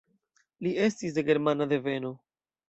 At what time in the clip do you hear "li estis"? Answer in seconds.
0.67-1.17